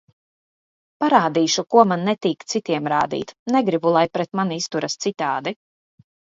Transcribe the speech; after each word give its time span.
Parādīšu, 1.03 1.65
ko 1.75 1.83
man 1.91 2.07
netīk 2.07 2.47
citiem 2.55 2.91
rādīt, 2.95 3.35
negribu, 3.59 3.95
lai 4.01 4.05
pret 4.17 4.33
mani 4.43 4.61
izturas 4.65 5.01
citādi. 5.09 5.59